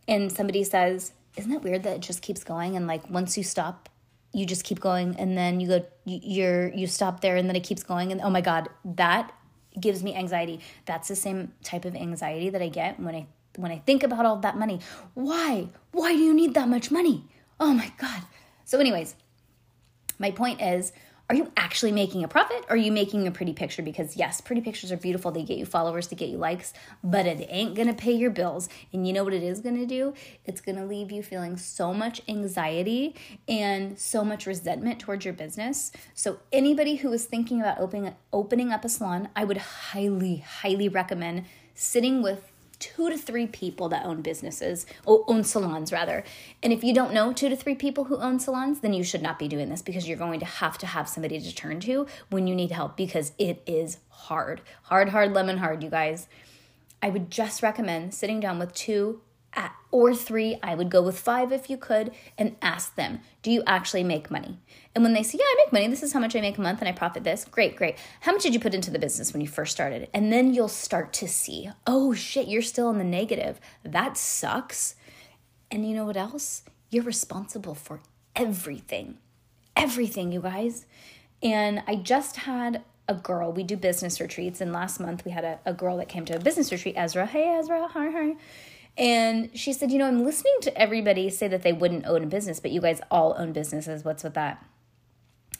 and 0.08 0.32
somebody 0.32 0.64
says, 0.64 1.14
Isn't 1.38 1.52
it 1.52 1.64
weird 1.64 1.82
that 1.84 1.96
it 1.96 2.02
just 2.02 2.22
keeps 2.22 2.44
going? 2.44 2.76
And 2.76 2.86
like 2.86 3.10
once 3.10 3.36
you 3.36 3.44
stop, 3.44 3.90
you 4.32 4.46
just 4.46 4.64
keep 4.64 4.80
going 4.80 5.16
and 5.18 5.38
then 5.38 5.60
you 5.60 5.68
go 5.68 5.86
you're 6.06 6.74
you 6.74 6.88
stop 6.88 7.22
there 7.22 7.36
and 7.36 7.48
then 7.48 7.56
it 7.56 7.64
keeps 7.64 7.84
going 7.84 8.12
and 8.12 8.20
oh 8.22 8.32
my 8.32 8.42
god 8.42 8.68
that 8.84 9.32
gives 9.80 10.04
me 10.04 10.16
anxiety 10.16 10.60
that's 10.86 11.08
the 11.08 11.16
same 11.16 11.52
type 11.64 11.86
of 11.86 11.96
anxiety 11.96 12.50
that 12.50 12.60
i 12.60 12.68
get 12.68 13.00
when 13.00 13.14
i 13.14 13.28
when 13.58 13.72
i 13.72 13.78
think 13.80 14.04
about 14.04 14.26
all 14.26 14.38
that 14.38 14.58
money 14.58 14.80
why 15.14 15.68
why 15.92 16.14
do 16.14 16.20
you 16.20 16.34
need 16.34 16.54
that 16.54 16.68
much 16.68 16.92
money 16.92 17.26
oh 17.60 17.74
my 17.74 17.92
god 17.98 18.24
so 18.66 18.80
anyways 18.80 19.16
my 20.20 20.32
point 20.32 20.62
is, 20.62 20.94
are 21.30 21.36
you 21.36 21.52
actually 21.58 21.92
making 21.92 22.24
a 22.24 22.30
profit 22.30 22.64
or 22.70 22.76
are 22.76 22.78
you 22.78 22.92
making 22.92 23.28
a 23.28 23.32
pretty 23.32 23.52
picture? 23.54 23.82
Because 23.82 24.16
yes, 24.16 24.40
pretty 24.40 24.62
pictures 24.62 24.90
are 24.92 24.98
beautiful. 24.98 25.32
They 25.32 25.44
get 25.44 25.58
you 25.58 25.66
followers, 25.66 26.08
they 26.08 26.16
get 26.16 26.30
you 26.30 26.38
likes, 26.38 26.74
but 27.04 27.26
it 27.26 27.46
ain't 27.50 27.76
gonna 27.76 27.94
pay 27.94 28.14
your 28.14 28.30
bills. 28.30 28.70
And 28.94 29.06
you 29.06 29.14
know 29.14 29.26
what 29.26 29.34
it 29.34 29.44
is 29.44 29.60
gonna 29.60 29.86
do? 29.86 30.14
It's 30.46 30.62
gonna 30.62 30.86
leave 30.86 31.12
you 31.12 31.24
feeling 31.24 31.58
so 31.58 31.94
much 31.94 32.22
anxiety 32.28 33.16
and 33.48 34.00
so 34.00 34.24
much 34.24 34.46
resentment 34.46 35.00
towards 35.00 35.26
your 35.26 35.34
business. 35.34 35.92
So 36.14 36.40
anybody 36.54 36.96
who 36.96 37.12
is 37.12 37.26
thinking 37.26 37.60
about 37.60 37.80
opening 37.80 38.16
opening 38.32 38.72
up 38.72 38.86
a 38.86 38.90
salon, 38.90 39.28
I 39.36 39.44
would 39.44 39.58
highly, 39.58 40.38
highly 40.38 40.88
recommend 40.88 41.46
sitting 41.74 42.22
with 42.22 42.53
two 42.84 43.10
to 43.10 43.18
three 43.18 43.48
people 43.48 43.88
that 43.88 44.06
own 44.06 44.22
businesses, 44.22 44.86
or 45.06 45.24
own 45.30 45.46
salons 45.46 45.94
rather. 45.94 46.22
And 46.62 46.74
if 46.74 46.84
you 46.84 46.94
don't 46.94 47.13
know 47.13 47.32
two 47.32 47.48
to 47.48 47.56
three 47.56 47.75
people 47.75 48.04
who 48.06 48.18
own 48.18 48.40
salons, 48.40 48.82
then 48.82 48.92
you 48.92 49.06
should 49.06 49.22
not 49.22 49.40
be 49.40 49.48
doing 49.48 49.70
this 49.70 49.82
because 49.82 50.06
you're 50.06 50.18
going 50.18 50.42
to 50.42 50.46
have 50.46 50.78
to 50.80 50.86
have 50.86 51.08
somebody 51.08 51.40
to 51.40 51.56
turn 51.56 51.80
to 51.82 52.08
when 52.30 52.46
you 52.46 52.54
need 52.54 52.72
help 52.72 52.98
because 52.98 53.32
it 53.38 53.63
is 53.66 54.00
hard. 54.10 54.60
Hard, 54.84 55.10
hard, 55.10 55.34
lemon 55.34 55.60
hard, 55.60 55.82
you 55.82 55.90
guys. 55.90 56.28
I 57.02 57.10
would 57.10 57.32
just 57.32 57.63
recommend 57.63 58.13
sitting 58.13 58.42
down 58.42 58.60
with 58.60 58.74
two 58.74 59.22
or 59.94 60.16
three, 60.16 60.58
I 60.64 60.74
would 60.74 60.90
go 60.90 61.04
with 61.04 61.20
five 61.20 61.52
if 61.52 61.70
you 61.70 61.78
could, 61.78 62.12
and 62.36 62.56
ask 62.64 62.96
them, 62.96 63.20
do 63.44 63.52
you 63.52 63.62
actually 63.68 64.04
make 64.04 64.32
money? 64.32 64.58
And 64.96 65.04
when 65.04 65.14
they 65.14 65.22
say, 65.22 65.38
yeah, 65.38 65.46
I 65.46 65.56
make 65.60 65.72
money, 65.72 65.88
this 65.88 66.02
is 66.02 66.14
how 66.14 66.20
much 66.20 66.36
I 66.36 66.42
make 66.42 66.58
a 66.58 66.62
month 66.62 66.80
and 66.80 66.90
I 66.90 66.94
profit 66.94 67.24
this, 67.24 67.46
great, 67.46 67.76
great. 67.76 67.98
How 68.22 68.32
much 68.32 68.42
did 68.42 68.56
you 68.56 68.60
put 68.60 68.74
into 68.74 68.90
the 68.90 68.98
business 68.98 69.32
when 69.32 69.42
you 69.42 69.48
first 69.48 69.72
started? 69.72 70.10
And 70.12 70.34
then 70.34 70.52
you'll 70.52 70.68
start 70.68 71.14
to 71.14 71.28
see, 71.28 71.70
oh 71.86 72.14
shit, 72.16 72.48
you're 72.48 72.64
still 72.64 72.90
in 72.90 72.98
the 72.98 73.04
negative. 73.04 73.62
That 73.84 74.18
sucks. 74.18 74.96
And 75.70 75.88
you 75.88 75.96
know 75.96 76.06
what 76.06 76.18
else? 76.18 76.64
You're 76.90 77.04
responsible 77.04 77.76
for 77.76 78.02
everything. 78.36 79.20
Everything, 79.76 80.32
you 80.32 80.42
guys. 80.42 80.88
And 81.44 81.84
I 81.88 81.98
just 81.98 82.38
had 82.38 82.82
a 83.08 83.14
girl, 83.14 83.52
we 83.52 83.64
do 83.64 83.78
business 83.78 84.20
retreats, 84.20 84.60
and 84.62 84.74
last 84.74 85.00
month 85.00 85.24
we 85.26 85.32
had 85.32 85.44
a, 85.44 85.60
a 85.66 85.74
girl 85.74 85.98
that 85.98 86.08
came 86.08 86.26
to 86.26 86.36
a 86.36 86.40
business 86.40 86.72
retreat, 86.72 86.96
Ezra. 86.98 87.28
Hey, 87.28 87.56
Ezra, 87.60 87.88
hi, 87.90 88.10
hi 88.10 88.36
and 88.98 89.50
she 89.58 89.74
said, 89.74 89.92
You 89.92 89.98
know, 89.98 90.08
I'm 90.08 90.24
listening 90.24 90.54
to 90.62 90.78
everybody 90.78 91.30
say 91.30 91.48
that 91.48 91.64
they 91.64 91.74
wouldn't 91.74 92.06
own 92.06 92.24
a 92.24 92.28
business, 92.28 92.60
but 92.60 92.72
you 92.72 92.82
guys 92.82 93.02
all 93.10 93.36
own 93.38 93.54
businesses. 93.54 94.04
What's 94.04 94.24
with 94.24 94.36
that? 94.36 94.64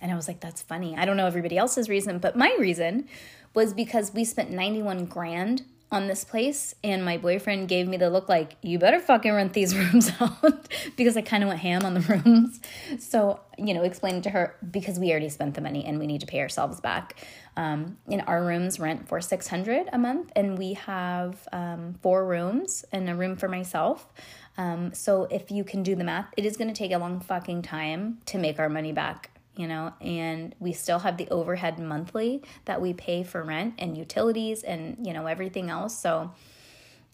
And 0.02 0.12
I 0.12 0.16
was 0.16 0.28
like, 0.28 0.40
That's 0.40 0.62
funny. 0.62 0.96
I 0.96 1.06
don't 1.06 1.18
know 1.18 1.25
everybody 1.28 1.58
else's 1.58 1.90
reason, 1.90 2.20
but 2.20 2.36
my 2.36 2.56
reason 2.60 3.08
was 3.54 3.74
because 3.74 4.13
we 4.13 4.25
spent 4.25 4.52
91 4.52 5.06
grand 5.06 5.63
on 5.94 6.08
this 6.08 6.24
place 6.24 6.74
and 6.84 7.06
my 7.06 7.18
boyfriend 7.18 7.68
gave 7.68 7.88
me 7.88 7.98
the 7.98 8.10
look 8.10 8.28
like 8.28 8.58
you 8.64 8.80
better 8.80 9.00
fucking 9.00 9.32
rent 9.32 9.54
these 9.54 9.76
rooms 9.78 10.12
out 10.20 10.68
because 10.98 11.16
I 11.16 11.22
kind 11.22 11.44
of 11.44 11.50
went 11.50 11.62
ham 11.62 11.86
on 11.86 11.94
the 11.94 12.00
rooms. 12.26 12.60
So, 13.00 13.40
you 13.58 13.74
know, 13.74 13.84
explaining 13.84 14.24
to 14.24 14.32
her 14.32 14.56
because 14.72 15.00
we 15.00 15.12
already 15.12 15.30
spent 15.30 15.54
the 15.54 15.62
money 15.62 15.86
and 15.86 16.00
we 16.00 16.08
need 16.08 16.22
to 16.22 16.28
pay 16.28 16.40
ourselves 16.42 16.82
back. 16.82 17.24
Um, 17.56 17.98
in 18.08 18.22
our 18.22 18.44
rooms 18.44 18.80
rent 18.80 19.08
for 19.08 19.22
600 19.22 19.88
a 19.94 19.98
month 20.00 20.32
and 20.36 20.58
we 20.58 20.74
have 20.74 21.48
um, 21.52 21.94
four 22.02 22.26
rooms 22.26 22.84
and 22.92 23.08
a 23.08 23.16
room 23.16 23.36
for 23.36 23.48
myself. 23.48 24.12
Um, 24.58 24.94
so 24.94 25.26
if 25.26 25.52
you 25.52 25.64
can 25.64 25.84
do 25.84 25.96
the 25.96 26.04
math, 26.04 26.34
it 26.36 26.46
is 26.46 26.58
going 26.58 26.68
to 26.70 26.74
take 26.74 26.92
a 26.92 26.98
long 26.98 27.20
fucking 27.20 27.62
time 27.62 28.18
to 28.26 28.40
make 28.40 28.58
our 28.58 28.70
money 28.70 28.92
back 28.92 29.30
you 29.55 29.67
know, 29.67 29.93
and 30.01 30.55
we 30.60 30.74
still 30.74 31.00
have 31.00 31.17
the 31.17 31.29
overhead 31.29 31.79
monthly 31.79 32.43
that 32.65 32.81
we 32.81 32.93
pay 32.93 33.24
for 33.24 33.43
rent 33.43 33.75
and 33.77 33.98
utilities 33.98 34.63
and, 34.63 35.05
you 35.05 35.13
know, 35.13 35.27
everything 35.27 35.69
else. 35.69 35.98
So 35.98 36.31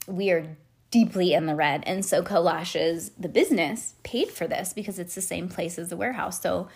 we 0.07 0.31
are 0.31 0.55
deeply 0.91 1.33
in 1.33 1.45
the 1.45 1.55
red. 1.55 1.83
And 1.85 2.03
SoCo 2.03 2.43
Lashes, 2.43 3.11
the 3.17 3.29
business, 3.29 3.95
paid 4.03 4.29
for 4.29 4.47
this 4.47 4.73
because 4.73 4.99
it's 4.99 5.15
the 5.15 5.21
same 5.21 5.49
place 5.49 5.77
as 5.77 5.89
the 5.89 5.97
warehouse. 5.97 6.41
So, 6.41 6.69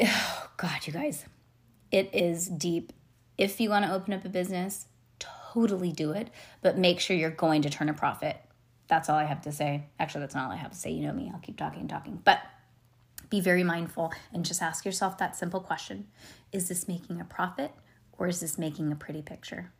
oh 0.00 0.48
God, 0.56 0.86
you 0.86 0.92
guys, 0.92 1.24
it 1.90 2.10
is 2.12 2.48
deep. 2.48 2.92
If 3.36 3.60
you 3.60 3.70
want 3.70 3.84
to 3.84 3.92
open 3.92 4.14
up 4.14 4.24
a 4.24 4.28
business, 4.28 4.86
totally 5.18 5.90
do 5.90 6.12
it, 6.12 6.30
but 6.62 6.78
make 6.78 7.00
sure 7.00 7.16
you're 7.16 7.30
going 7.30 7.62
to 7.62 7.70
turn 7.70 7.88
a 7.88 7.94
profit. 7.94 8.36
That's 8.86 9.08
all 9.08 9.16
I 9.16 9.24
have 9.24 9.42
to 9.42 9.52
say. 9.52 9.86
Actually, 9.98 10.20
that's 10.20 10.34
not 10.34 10.46
all 10.46 10.52
I 10.52 10.56
have 10.56 10.70
to 10.70 10.76
say. 10.76 10.92
You 10.92 11.06
know 11.06 11.12
me, 11.12 11.30
I'll 11.32 11.40
keep 11.40 11.56
talking 11.56 11.80
and 11.80 11.88
talking. 11.88 12.20
But 12.24 12.38
be 13.30 13.40
very 13.40 13.64
mindful 13.64 14.12
and 14.32 14.44
just 14.44 14.62
ask 14.62 14.84
yourself 14.84 15.18
that 15.18 15.36
simple 15.36 15.60
question 15.60 16.06
Is 16.52 16.68
this 16.68 16.88
making 16.88 17.20
a 17.20 17.24
profit 17.24 17.72
or 18.12 18.28
is 18.28 18.40
this 18.40 18.58
making 18.58 18.92
a 18.92 18.96
pretty 18.96 19.22
picture? 19.22 19.72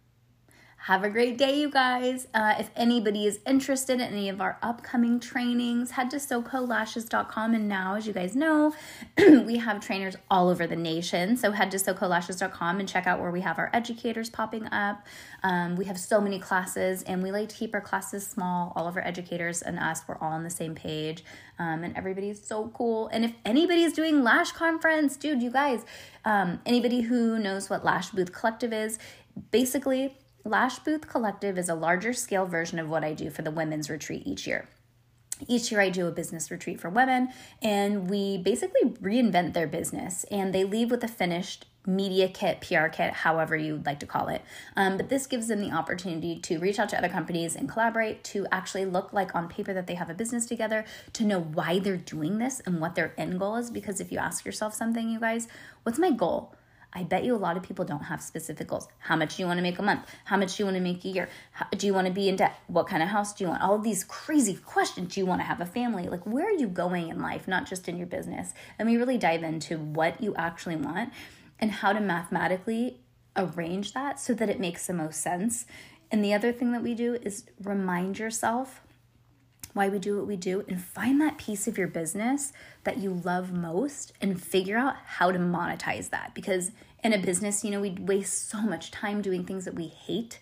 Have 0.84 1.02
a 1.02 1.08
great 1.08 1.38
day, 1.38 1.58
you 1.58 1.70
guys. 1.70 2.28
Uh, 2.34 2.56
if 2.58 2.68
anybody 2.76 3.24
is 3.24 3.40
interested 3.46 3.94
in 3.94 4.02
any 4.02 4.28
of 4.28 4.42
our 4.42 4.58
upcoming 4.60 5.18
trainings, 5.18 5.92
head 5.92 6.10
to 6.10 6.16
socolashes.com. 6.16 7.54
And 7.54 7.66
now, 7.66 7.94
as 7.94 8.06
you 8.06 8.12
guys 8.12 8.36
know, 8.36 8.74
we 9.16 9.56
have 9.56 9.80
trainers 9.80 10.14
all 10.30 10.50
over 10.50 10.66
the 10.66 10.76
nation. 10.76 11.38
So 11.38 11.52
head 11.52 11.70
to 11.70 11.78
socolashes.com 11.78 12.80
and 12.80 12.86
check 12.86 13.06
out 13.06 13.18
where 13.18 13.30
we 13.30 13.40
have 13.40 13.58
our 13.58 13.70
educators 13.72 14.28
popping 14.28 14.66
up. 14.66 15.06
Um, 15.42 15.76
we 15.76 15.86
have 15.86 15.98
so 15.98 16.20
many 16.20 16.38
classes, 16.38 17.02
and 17.04 17.22
we 17.22 17.32
like 17.32 17.48
to 17.48 17.56
keep 17.56 17.72
our 17.72 17.80
classes 17.80 18.26
small. 18.26 18.74
All 18.76 18.86
of 18.86 18.94
our 18.98 19.06
educators 19.06 19.62
and 19.62 19.78
us, 19.78 20.02
we're 20.06 20.18
all 20.18 20.32
on 20.32 20.42
the 20.42 20.50
same 20.50 20.74
page. 20.74 21.24
Um, 21.58 21.82
and 21.82 21.96
everybody's 21.96 22.46
so 22.46 22.70
cool. 22.74 23.08
And 23.08 23.24
if 23.24 23.32
anybody's 23.46 23.94
doing 23.94 24.22
Lash 24.22 24.52
Conference, 24.52 25.16
dude, 25.16 25.42
you 25.42 25.50
guys, 25.50 25.86
um, 26.26 26.60
anybody 26.66 27.00
who 27.00 27.38
knows 27.38 27.70
what 27.70 27.86
Lash 27.86 28.10
Booth 28.10 28.34
Collective 28.34 28.74
is, 28.74 28.98
basically, 29.50 30.14
Lash 30.46 30.78
Booth 30.80 31.08
Collective 31.08 31.56
is 31.56 31.70
a 31.70 31.74
larger 31.74 32.12
scale 32.12 32.44
version 32.44 32.78
of 32.78 32.90
what 32.90 33.02
I 33.02 33.14
do 33.14 33.30
for 33.30 33.40
the 33.40 33.50
women's 33.50 33.88
retreat 33.88 34.24
each 34.26 34.46
year. 34.46 34.68
Each 35.48 35.72
year, 35.72 35.80
I 35.80 35.88
do 35.88 36.06
a 36.06 36.12
business 36.12 36.50
retreat 36.50 36.78
for 36.78 36.90
women, 36.90 37.30
and 37.62 38.10
we 38.10 38.36
basically 38.36 38.90
reinvent 39.02 39.54
their 39.54 39.66
business, 39.66 40.24
and 40.30 40.54
they 40.54 40.62
leave 40.62 40.90
with 40.90 41.02
a 41.02 41.08
finished 41.08 41.64
media 41.86 42.28
kit, 42.28 42.60
PR 42.60 42.88
kit, 42.88 43.14
however 43.14 43.56
you'd 43.56 43.86
like 43.86 44.00
to 44.00 44.06
call 44.06 44.28
it. 44.28 44.42
Um, 44.76 44.98
but 44.98 45.08
this 45.08 45.26
gives 45.26 45.48
them 45.48 45.60
the 45.60 45.72
opportunity 45.72 46.38
to 46.40 46.58
reach 46.58 46.78
out 46.78 46.90
to 46.90 46.98
other 46.98 47.08
companies 47.08 47.56
and 47.56 47.68
collaborate, 47.68 48.22
to 48.24 48.46
actually 48.52 48.84
look 48.84 49.14
like 49.14 49.34
on 49.34 49.48
paper 49.48 49.72
that 49.72 49.86
they 49.86 49.94
have 49.94 50.10
a 50.10 50.14
business 50.14 50.44
together, 50.44 50.84
to 51.14 51.24
know 51.24 51.40
why 51.40 51.78
they're 51.78 51.96
doing 51.96 52.36
this 52.36 52.60
and 52.60 52.82
what 52.82 52.94
their 52.94 53.14
end 53.16 53.38
goal 53.38 53.56
is. 53.56 53.70
Because 53.70 53.98
if 53.98 54.12
you 54.12 54.18
ask 54.18 54.44
yourself 54.44 54.74
something, 54.74 55.08
you 55.08 55.20
guys, 55.20 55.48
what's 55.84 55.98
my 55.98 56.10
goal? 56.10 56.54
I 56.94 57.02
bet 57.02 57.24
you 57.24 57.34
a 57.34 57.36
lot 57.36 57.56
of 57.56 57.62
people 57.62 57.84
don't 57.84 58.04
have 58.04 58.22
specific 58.22 58.68
goals. 58.68 58.86
How 58.98 59.16
much 59.16 59.36
do 59.36 59.42
you 59.42 59.46
want 59.46 59.58
to 59.58 59.62
make 59.62 59.78
a 59.78 59.82
month? 59.82 60.08
How 60.24 60.36
much 60.36 60.56
do 60.56 60.62
you 60.62 60.66
want 60.66 60.76
to 60.76 60.82
make 60.82 61.04
a 61.04 61.08
year? 61.08 61.28
How, 61.52 61.66
do 61.70 61.86
you 61.86 61.94
want 61.94 62.06
to 62.06 62.12
be 62.12 62.28
in 62.28 62.36
debt? 62.36 62.54
What 62.68 62.86
kind 62.86 63.02
of 63.02 63.08
house 63.08 63.34
do 63.34 63.44
you 63.44 63.50
want? 63.50 63.62
All 63.62 63.74
of 63.74 63.82
these 63.82 64.04
crazy 64.04 64.54
questions. 64.54 65.14
Do 65.14 65.20
you 65.20 65.26
want 65.26 65.40
to 65.40 65.44
have 65.44 65.60
a 65.60 65.66
family? 65.66 66.08
Like, 66.08 66.24
where 66.24 66.46
are 66.46 66.52
you 66.52 66.68
going 66.68 67.08
in 67.08 67.20
life, 67.20 67.48
not 67.48 67.66
just 67.66 67.88
in 67.88 67.96
your 67.96 68.06
business? 68.06 68.54
And 68.78 68.88
we 68.88 68.96
really 68.96 69.18
dive 69.18 69.42
into 69.42 69.78
what 69.78 70.22
you 70.22 70.34
actually 70.36 70.76
want 70.76 71.12
and 71.58 71.72
how 71.72 71.92
to 71.92 72.00
mathematically 72.00 73.00
arrange 73.36 73.92
that 73.92 74.20
so 74.20 74.32
that 74.34 74.48
it 74.48 74.60
makes 74.60 74.86
the 74.86 74.94
most 74.94 75.20
sense. 75.20 75.66
And 76.10 76.24
the 76.24 76.32
other 76.32 76.52
thing 76.52 76.72
that 76.72 76.82
we 76.82 76.94
do 76.94 77.14
is 77.14 77.44
remind 77.62 78.20
yourself 78.20 78.82
why 79.74 79.88
we 79.88 79.98
do 79.98 80.16
what 80.16 80.26
we 80.26 80.36
do, 80.36 80.64
and 80.68 80.82
find 80.82 81.20
that 81.20 81.36
piece 81.36 81.68
of 81.68 81.76
your 81.76 81.88
business 81.88 82.52
that 82.84 82.98
you 82.98 83.12
love 83.12 83.52
most 83.52 84.12
and 84.20 84.42
figure 84.42 84.78
out 84.78 84.96
how 85.04 85.30
to 85.30 85.38
monetize 85.38 86.10
that. 86.10 86.34
Because 86.34 86.70
in 87.02 87.12
a 87.12 87.18
business, 87.18 87.62
you 87.64 87.70
know, 87.70 87.80
we 87.80 87.90
waste 87.90 88.48
so 88.48 88.62
much 88.62 88.90
time 88.90 89.20
doing 89.20 89.44
things 89.44 89.66
that 89.66 89.74
we 89.74 89.88
hate. 89.88 90.40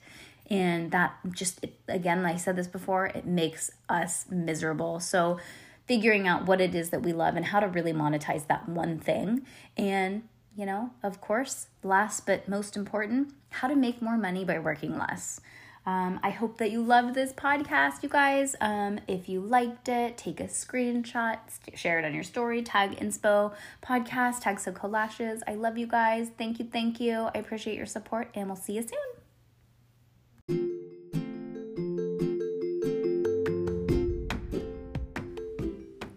And 0.48 0.90
that 0.92 1.16
just, 1.30 1.66
again, 1.88 2.22
like 2.22 2.34
I 2.34 2.38
said 2.38 2.56
this 2.56 2.66
before, 2.66 3.06
it 3.06 3.26
makes 3.26 3.70
us 3.88 4.26
miserable. 4.30 5.00
So, 5.00 5.38
figuring 5.86 6.28
out 6.28 6.46
what 6.46 6.60
it 6.60 6.74
is 6.74 6.90
that 6.90 7.02
we 7.02 7.12
love 7.12 7.34
and 7.34 7.46
how 7.46 7.60
to 7.60 7.66
really 7.66 7.92
monetize 7.92 8.46
that 8.46 8.68
one 8.68 8.98
thing. 8.98 9.44
And, 9.76 10.22
you 10.56 10.64
know, 10.64 10.90
of 11.02 11.20
course, 11.20 11.66
last 11.82 12.24
but 12.24 12.48
most 12.48 12.76
important, 12.76 13.34
how 13.50 13.68
to 13.68 13.74
make 13.74 14.00
more 14.00 14.16
money 14.16 14.44
by 14.44 14.58
working 14.58 14.96
less. 14.96 15.40
Um, 15.84 16.20
I 16.22 16.30
hope 16.30 16.58
that 16.58 16.70
you 16.70 16.80
loved 16.82 17.14
this 17.14 17.32
podcast, 17.32 18.02
you 18.02 18.08
guys. 18.08 18.54
Um, 18.60 19.00
if 19.08 19.28
you 19.28 19.40
liked 19.40 19.88
it, 19.88 20.16
take 20.16 20.38
a 20.38 20.44
screenshot, 20.44 21.38
share 21.74 21.98
it 21.98 22.04
on 22.04 22.14
your 22.14 22.22
story, 22.22 22.62
tag 22.62 22.98
Inspo 23.00 23.52
Podcast, 23.82 24.42
tag 24.42 24.56
SoCo 24.56 24.88
Lashes. 24.90 25.42
I 25.46 25.54
love 25.54 25.76
you 25.76 25.88
guys. 25.88 26.30
Thank 26.38 26.60
you, 26.60 26.68
thank 26.72 27.00
you. 27.00 27.28
I 27.34 27.38
appreciate 27.38 27.76
your 27.76 27.86
support, 27.86 28.28
and 28.34 28.46
we'll 28.46 28.56
see 28.56 28.74
you 28.74 28.82
soon. 28.82 28.98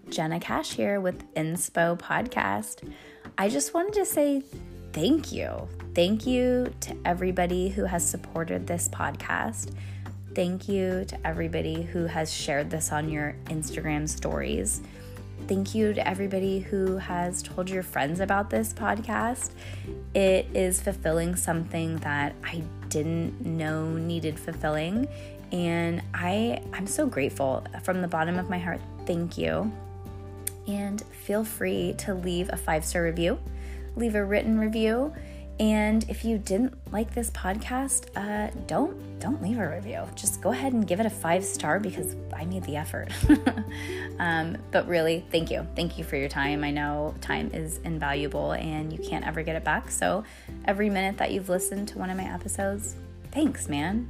Jenna 0.09 0.39
Cash 0.39 0.73
here 0.73 1.01
with 1.01 1.25
Inspo 1.33 1.99
Podcast. 1.99 2.87
I 3.37 3.49
just 3.49 3.73
wanted 3.73 3.95
to 3.95 4.05
say 4.05 4.43
thank 4.95 5.33
you. 5.33 5.67
Thank 5.93 6.25
you 6.25 6.73
to 6.79 6.95
everybody 7.03 7.67
who 7.67 7.83
has 7.83 8.07
supported 8.07 8.65
this 8.65 8.87
podcast. 8.87 9.75
Thank 10.33 10.69
you 10.69 11.03
to 11.05 11.27
everybody 11.27 11.83
who 11.83 12.05
has 12.05 12.33
shared 12.33 12.69
this 12.69 12.93
on 12.93 13.09
your 13.09 13.35
Instagram 13.45 14.07
stories. 14.07 14.81
Thank 15.47 15.75
you 15.75 15.93
to 15.93 16.07
everybody 16.07 16.59
who 16.59 16.95
has 16.95 17.43
told 17.43 17.69
your 17.69 17.83
friends 17.83 18.21
about 18.21 18.49
this 18.49 18.73
podcast. 18.73 19.51
It 20.13 20.47
is 20.53 20.81
fulfilling 20.81 21.35
something 21.35 21.97
that 21.97 22.33
I 22.43 22.63
didn't 22.87 23.45
know 23.45 23.89
needed 23.89 24.39
fulfilling 24.39 25.09
and 25.51 26.01
I 26.13 26.61
I'm 26.73 26.87
so 26.87 27.05
grateful 27.05 27.65
from 27.83 28.01
the 28.01 28.07
bottom 28.07 28.39
of 28.39 28.49
my 28.49 28.59
heart. 28.59 28.79
Thank 29.05 29.37
you 29.37 29.71
and 30.67 31.01
feel 31.23 31.43
free 31.43 31.93
to 31.99 32.13
leave 32.13 32.49
a 32.51 32.57
five 32.57 32.85
star 32.85 33.03
review, 33.03 33.37
leave 33.95 34.15
a 34.15 34.23
written 34.23 34.59
review. 34.59 35.13
And 35.57 36.07
if 36.09 36.25
you 36.25 36.37
didn't 36.37 36.73
like 36.91 37.13
this 37.13 37.31
podcast, 37.31 38.07
uh, 38.15 38.51
don't 38.67 39.19
don't 39.19 39.41
leave 39.41 39.57
a 39.57 39.69
review. 39.69 40.03
Just 40.13 40.41
go 40.41 40.51
ahead 40.51 40.73
and 40.73 40.85
give 40.85 40.99
it 40.99 41.05
a 41.05 41.09
five 41.09 41.45
star 41.45 41.79
because 41.79 42.15
I 42.35 42.43
made 42.43 42.63
the 42.63 42.75
effort. 42.75 43.09
um, 44.19 44.57
but 44.71 44.85
really, 44.87 45.25
thank 45.31 45.49
you, 45.49 45.65
thank 45.75 45.97
you 45.97 46.03
for 46.03 46.17
your 46.17 46.27
time. 46.27 46.63
I 46.65 46.71
know 46.71 47.15
time 47.21 47.51
is 47.53 47.77
invaluable 47.85 48.51
and 48.51 48.91
you 48.91 48.99
can't 48.99 49.25
ever 49.25 49.43
get 49.43 49.55
it 49.55 49.63
back. 49.63 49.89
So 49.89 50.25
every 50.65 50.89
minute 50.89 51.17
that 51.19 51.31
you've 51.31 51.47
listened 51.47 51.87
to 51.89 51.99
one 51.99 52.09
of 52.09 52.17
my 52.17 52.25
episodes, 52.25 52.95
thanks, 53.31 53.69
man. 53.69 54.09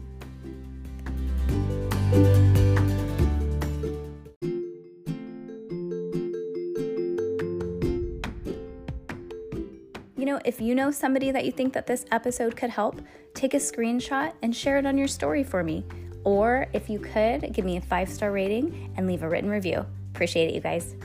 If 10.45 10.61
you 10.61 10.75
know 10.75 10.91
somebody 10.91 11.31
that 11.31 11.45
you 11.45 11.51
think 11.51 11.73
that 11.73 11.87
this 11.87 12.05
episode 12.11 12.55
could 12.55 12.69
help, 12.69 13.01
take 13.33 13.53
a 13.53 13.57
screenshot 13.57 14.33
and 14.41 14.55
share 14.55 14.77
it 14.77 14.85
on 14.85 14.97
your 14.97 15.07
story 15.07 15.43
for 15.43 15.63
me. 15.63 15.83
Or 16.23 16.67
if 16.73 16.89
you 16.89 16.99
could, 16.99 17.53
give 17.53 17.65
me 17.65 17.77
a 17.77 17.81
five 17.81 18.09
star 18.09 18.31
rating 18.31 18.93
and 18.97 19.07
leave 19.07 19.23
a 19.23 19.29
written 19.29 19.49
review. 19.49 19.85
Appreciate 20.13 20.49
it, 20.49 20.55
you 20.55 20.61
guys. 20.61 20.95